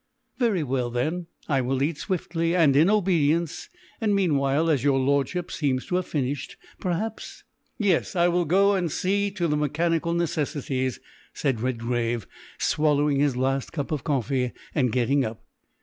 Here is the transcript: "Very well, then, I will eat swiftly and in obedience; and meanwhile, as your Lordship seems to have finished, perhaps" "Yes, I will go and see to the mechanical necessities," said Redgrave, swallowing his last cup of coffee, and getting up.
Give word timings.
"Very 0.39 0.63
well, 0.63 0.89
then, 0.89 1.27
I 1.47 1.61
will 1.61 1.83
eat 1.83 1.99
swiftly 1.99 2.55
and 2.55 2.75
in 2.75 2.89
obedience; 2.89 3.69
and 4.01 4.15
meanwhile, 4.15 4.67
as 4.67 4.83
your 4.83 4.97
Lordship 4.97 5.51
seems 5.51 5.85
to 5.85 5.97
have 5.97 6.07
finished, 6.07 6.57
perhaps" 6.79 7.43
"Yes, 7.77 8.15
I 8.15 8.27
will 8.27 8.45
go 8.45 8.73
and 8.73 8.91
see 8.91 9.29
to 9.29 9.47
the 9.47 9.55
mechanical 9.57 10.13
necessities," 10.15 10.99
said 11.35 11.61
Redgrave, 11.61 12.25
swallowing 12.57 13.19
his 13.19 13.37
last 13.37 13.73
cup 13.73 13.91
of 13.91 14.03
coffee, 14.03 14.53
and 14.73 14.91
getting 14.91 15.23
up. 15.23 15.43